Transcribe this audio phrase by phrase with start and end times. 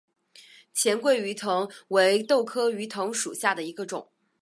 [0.73, 4.09] 黔桂鱼藤为豆科鱼藤属下的一个种。